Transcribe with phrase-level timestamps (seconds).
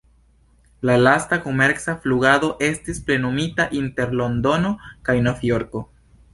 [0.87, 4.75] La lasta komerca flugado estis plenumita inter Londono
[5.11, 5.87] kaj Nov-Jorko.